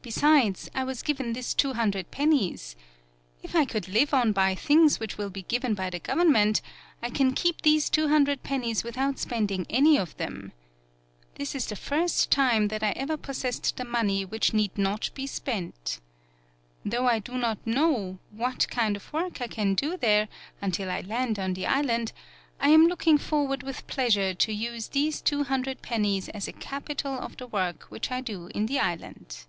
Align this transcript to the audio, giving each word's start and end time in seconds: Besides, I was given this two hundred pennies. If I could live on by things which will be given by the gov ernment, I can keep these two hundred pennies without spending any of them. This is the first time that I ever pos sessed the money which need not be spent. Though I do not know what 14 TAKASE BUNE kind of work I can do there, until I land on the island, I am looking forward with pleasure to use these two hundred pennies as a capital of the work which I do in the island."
Besides, 0.00 0.70
I 0.76 0.84
was 0.84 1.02
given 1.02 1.32
this 1.32 1.54
two 1.54 1.72
hundred 1.72 2.12
pennies. 2.12 2.76
If 3.42 3.56
I 3.56 3.64
could 3.64 3.88
live 3.88 4.14
on 4.14 4.30
by 4.30 4.54
things 4.54 5.00
which 5.00 5.18
will 5.18 5.28
be 5.28 5.42
given 5.42 5.74
by 5.74 5.90
the 5.90 5.98
gov 5.98 6.22
ernment, 6.22 6.60
I 7.02 7.10
can 7.10 7.32
keep 7.34 7.62
these 7.62 7.90
two 7.90 8.06
hundred 8.06 8.44
pennies 8.44 8.84
without 8.84 9.18
spending 9.18 9.66
any 9.68 9.98
of 9.98 10.16
them. 10.16 10.52
This 11.34 11.52
is 11.56 11.66
the 11.66 11.74
first 11.74 12.30
time 12.30 12.68
that 12.68 12.84
I 12.84 12.90
ever 12.92 13.16
pos 13.16 13.38
sessed 13.42 13.74
the 13.74 13.84
money 13.84 14.24
which 14.24 14.54
need 14.54 14.78
not 14.78 15.10
be 15.16 15.26
spent. 15.26 15.98
Though 16.84 17.08
I 17.08 17.18
do 17.18 17.36
not 17.36 17.58
know 17.66 18.20
what 18.30 18.50
14 18.50 18.58
TAKASE 18.60 18.66
BUNE 18.68 18.76
kind 18.76 18.96
of 18.96 19.12
work 19.12 19.40
I 19.42 19.48
can 19.48 19.74
do 19.74 19.96
there, 19.96 20.28
until 20.62 20.92
I 20.92 21.00
land 21.00 21.40
on 21.40 21.54
the 21.54 21.66
island, 21.66 22.12
I 22.60 22.68
am 22.68 22.86
looking 22.86 23.18
forward 23.18 23.64
with 23.64 23.88
pleasure 23.88 24.32
to 24.32 24.52
use 24.52 24.86
these 24.90 25.20
two 25.20 25.42
hundred 25.42 25.82
pennies 25.82 26.28
as 26.28 26.46
a 26.46 26.52
capital 26.52 27.18
of 27.18 27.36
the 27.36 27.48
work 27.48 27.82
which 27.88 28.12
I 28.12 28.20
do 28.20 28.46
in 28.54 28.66
the 28.66 28.78
island." 28.78 29.44